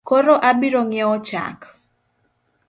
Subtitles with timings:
[0.09, 1.57] Koro abirong’iewo chak?